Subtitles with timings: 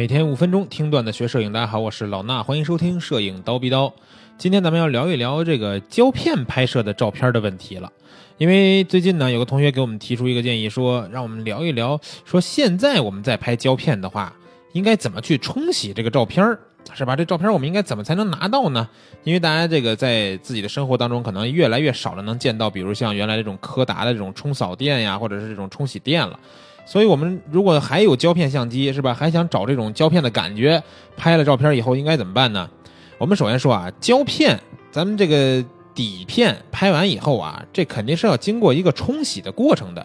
[0.00, 3.92] 每天五分钟听段子学摄影，大家好，我是老衲，欢迎收听摄影刀逼刀。
[4.38, 7.92] 今天咱们要聊一聊这个胶片拍摄的照片的问题了。
[8.38, 14.34] 因为最近呢，有个同学给我们提出一个建议，说让我们聊一聊，说现在我们在拍胶片的话，
[14.72, 16.58] 应该怎么去冲洗这个照片儿，
[16.94, 17.14] 是吧？
[17.14, 18.88] 这照片我们应该怎么才能拿到呢？
[19.24, 26.40] 因为大家这个在自己的生活当中，可能越来越少了能见到，比如像原来这种柯达的这种冲扫店呀，或者是这种冲洗店了。
[26.90, 29.14] 所以，我们如果还有胶片相机，是吧？
[29.14, 30.82] 还想找这种胶片的感觉，
[31.16, 32.68] 拍了照片以后应该怎么办呢？
[33.16, 34.58] 我们首先说啊，胶片，
[34.90, 35.64] 咱们这个
[35.94, 40.04] 底片拍完以后啊，这肯定是要经过一个冲洗的过程的。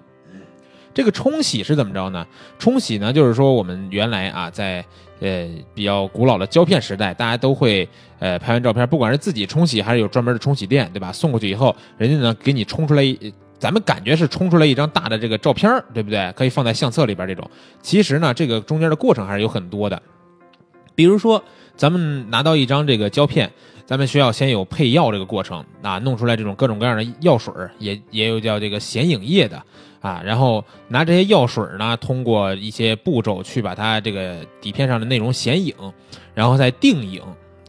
[0.94, 2.24] 这个冲洗是怎么着呢？
[2.60, 4.86] 冲洗呢，就是说我们原来啊，在
[5.22, 11.12] 呃比较古老的胶片时代，大家都会呃拍完照片，不管是自己冲洗还是有专门的冲洗店，对吧？
[11.12, 13.34] 送过去以后，人家呢给你冲出来一。
[13.58, 16.32] 咱们感觉是冲出来一张大的这个照片儿对不对？
[16.34, 17.50] 可以放在相册里边这种。
[17.82, 20.02] 其实呢，这个中间的过程还是有很多的。
[20.94, 21.44] 比如说，
[21.76, 23.52] 咱们拿到一张这个胶片，
[23.86, 29.62] 咱们需要先有配药这个过程啊，弄出来这种各种各样的药水儿也也有叫这个显影液的
[30.00, 30.22] 啊。
[30.24, 35.74] 然后拿这些药水呢，通过一些步骤去把它这个底片上的内容显影，
[36.34, 37.22] 然后再定影。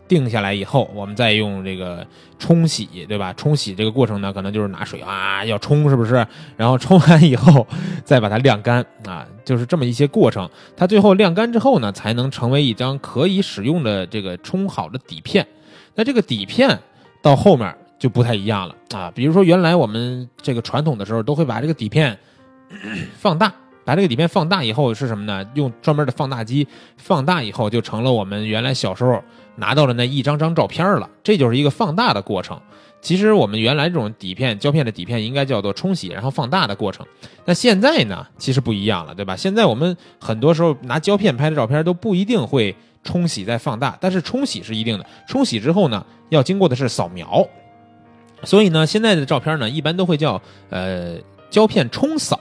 [0.09, 2.07] 定下来以后，我们再用这个
[2.39, 3.33] 冲洗，对吧？
[3.33, 6.27] 冲洗这个过程呢，可能就是拿水啊要冲，是不是？
[6.57, 7.67] 然后冲完以后，
[8.05, 10.49] 再把它晾干啊，就是这么一些过程。
[10.77, 15.47] 它最后晾干之后呢，才能成为一张可以使用的这个冲好的底片。
[15.95, 16.79] 那这个底片
[17.23, 19.11] 到后面就不太一样了啊。
[19.15, 22.19] 比如说原来我们这个传统的时候，都会把这个底片
[23.19, 23.53] 放大。
[23.87, 25.49] 把这个底片放大以后是什么呢？
[25.55, 29.23] 用专门的放大机放大以后，就成了我们原来小时候
[29.55, 31.09] 拿到的那一张张照片了。
[31.23, 32.61] 这就是一个放大的过程。
[33.01, 37.07] 其实我们原来这种底片胶片的底片应该叫做冲洗，然后放大的过程。
[37.45, 39.37] 那现在呢，其实不一样了，对吧？
[39.37, 45.07] 现在我们很多时候拿胶片拍的照片都不一定会冲洗再放大，但是冲洗是一定的。
[45.29, 47.47] 冲洗之后呢，要经过的是扫描。
[48.43, 51.17] 所以呢，现在的照片呢，一般都会叫呃
[51.51, 52.41] 胶片冲扫。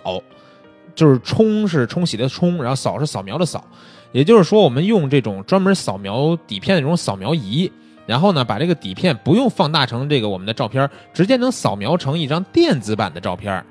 [0.95, 3.63] 就是冲是冲洗的冲，然后扫是扫描的扫，
[4.11, 7.69] 也就是说，我们用这种专门扫描底片的这种扫描仪，
[8.05, 13.63] 然后呢，把这个底片不用放大成这个我们的照片，直接能扫描成一张电子版的照片。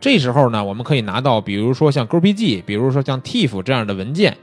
[0.00, 4.36] 这时候呢，我们可以拿到，比如说像 GPG，比如说像 TIFF 这样的文件，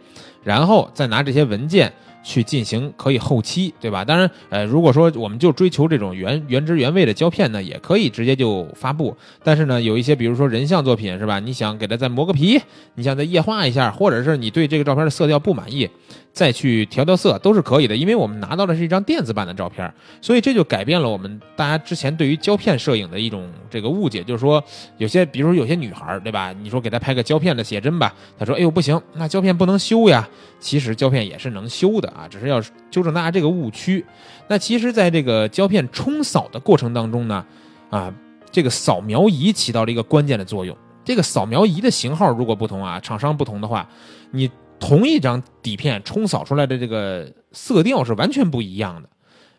[0.43, 1.91] 然后再拿这些文件。
[2.23, 4.03] 去进行可以后期，对吧？
[4.03, 9.15] 当然，呃，如果说我们就追求这种原原汁原味的胶片呢，也可以直接就发布。
[9.43, 11.39] 但是呢，有一些比如说人像作品，是吧？
[11.39, 12.59] 你想给它再磨个皮，
[12.95, 15.89] 你想再液化一下，或者是你对这个照片的色调不满意。
[16.31, 19.91] 再去调调色都是可以的，因为我们拿到的是一张电子版的照片，
[20.21, 24.63] 所以这就改变了我们大家之前对于胶片摄影的一种这个误解，就是说
[24.99, 26.53] 有些，比如说有些女孩，对吧？
[26.61, 30.29] 你说给她拍个胶片的写真吧，她说：“哎呦不行，那胶片不能修呀。”
[30.61, 32.61] 其实胶片也是能修的啊，只是要
[32.91, 34.05] 纠正大家这个误区。
[34.47, 37.45] 那其实，在这个胶片冲扫的过程当中呢，
[37.89, 38.13] 啊，
[38.51, 40.75] 这个扫描仪起到了一个关键的作用。
[41.03, 43.87] 这个扫描仪的型号如果不同啊，厂商不同的话，
[44.31, 44.49] 你。
[44.81, 49.09] 同一张底片冲扫出来的这个色调是完全不一样的，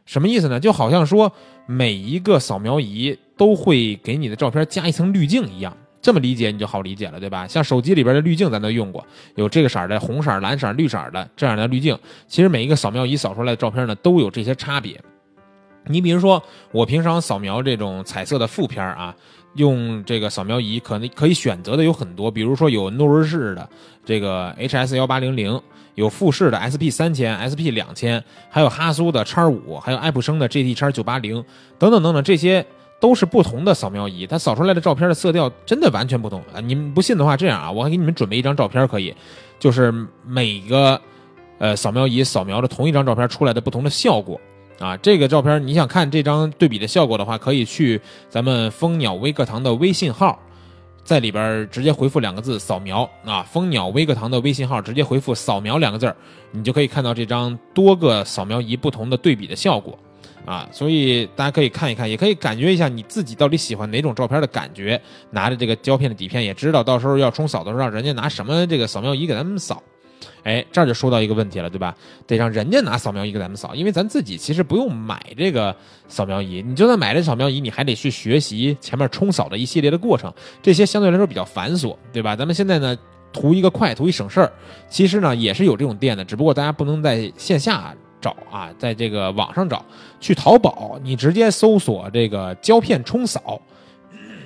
[0.06, 0.59] 什么意思呢？
[0.59, 1.31] 就好像说
[1.67, 7.47] 每一个扫描仪都会给你的照片加一层滤镜一样，这么理解你就好理解了，对吧？
[7.47, 11.99] 像手机里边的滤镜咱都用过，有这个色的、红色、蓝色、绿色的这样的滤镜。
[12.27, 15.00] 其实每一个扫描仪扫出来的照片呢，都有这些差别。
[15.87, 19.15] 你比如说，我平常扫描这种彩色的负片啊。
[19.55, 23.69] 用这个扫描仪可能可以选择的有很多，比如说有诺瑞士的
[24.05, 25.61] 这个 HS 幺八零零，
[25.97, 31.44] 有富士的 SP 三千、SP 两千，还有哈苏的叉五，还有爱普生的 GT 叉九八零，
[31.81, 32.65] 等等等等，这些
[33.00, 36.61] 都是不同的扫描仪，它扫出来的照片的色调真的完全不同啊！
[36.61, 39.15] 你们不信的话，这样啊，我还给你们准备一张照片，可以，
[39.59, 39.93] 就是
[40.27, 41.00] 每个
[41.59, 44.38] 呃扫描仪扫描的同一张照片出来的不同的效果。
[44.78, 50.38] 啊，这个照片你想看这张对比的效果的话，可以去咱们蜂鸟微课堂的微信号，
[51.05, 56.14] 在里边直接回复两个字“扫描”啊，蜂鸟微课堂的微信号直接回复“扫描”两个字
[56.50, 59.99] 你就可以看到这张多个扫描仪不同的对比的效果，
[60.44, 65.00] 啊，所以大家可以看一看，也可以感觉一下你自己到底喜欢哪种照片的感觉，
[65.31, 69.82] 拿着这个胶片的底片，也知道到时候要冲扫的时候，让人家拿什么这个扫描仪给咱们扫。
[70.42, 71.94] 哎，这儿就说到一个问题了，对吧？
[72.26, 75.75] 得让人家拿扫描仪给咱们扫，因为咱自己其实不用买这个
[76.08, 76.62] 扫描仪。
[76.66, 80.32] 你就算买这扫描仪，你还得去学习前面冲扫的一系列的过程，
[80.62, 82.34] 这些相对来说比较繁琐，对吧？
[82.34, 82.96] 咱们现在呢，
[83.32, 84.50] 图一个快，图一省事儿，
[84.88, 89.84] 其实呢也是有这种店的，只不过大家不能在线下找啊，在这个网上找，
[90.20, 93.61] 去淘宝，你直接搜索这个胶片冲扫，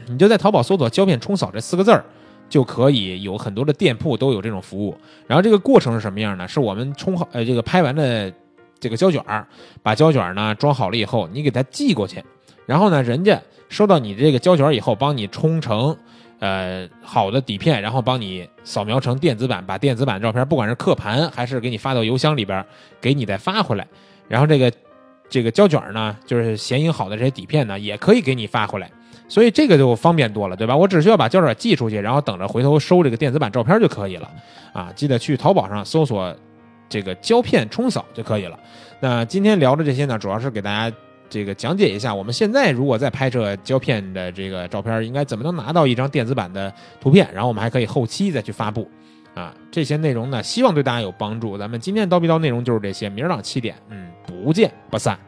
[0.07, 2.05] 你就在淘宝搜索胶片冲扫这四个字儿。
[2.47, 4.95] 就可以有很多的店铺都有这种服务。
[5.27, 6.47] 然后这个过程是什么样呢？
[6.47, 8.33] 是我们冲好呃这个拍完的
[8.79, 9.49] 这个胶卷儿，
[9.83, 12.23] 把胶卷儿呢装好了以后，你给它寄过去，
[12.67, 13.41] 然后呢人家
[13.71, 15.97] 收到你这个胶卷以后，帮你冲成
[16.39, 22.65] 呃好的底片，然后帮你扫描成电子版，把电子版照片不管是刻盘还是给你发到邮箱里边，
[23.01, 23.87] 给你再发回来。
[24.29, 24.73] 然后这个
[25.29, 28.91] 这个胶卷呢，就是显影好的这些底片呢，也可以给你发回来。
[29.27, 30.77] 所以这个就方便多了，对吧？
[30.77, 34.31] 我只需要把胶卷寄出去，然后等着回头收这个电子版照片就可以了。
[34.73, 36.35] 啊，记得去淘宝上搜索
[36.91, 38.59] 这个胶片冲扫就可以了。
[39.01, 40.95] 那今天聊的这些呢，主要是给大家
[41.29, 48.89] 这个讲解一下，我们现在如果在拍摄胶片的这个照片，应该怎么能拿到一张电子版的图片，然后我们还可以后期再去发布。
[49.35, 51.59] 啊，这些内容呢，希望对大家有帮助。
[51.59, 55.19] 咱们今天叨逼叨内容就是这些，明儿早上七点，嗯，不见不散。